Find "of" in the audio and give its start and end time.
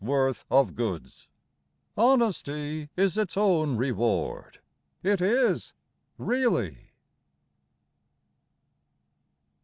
0.49-0.73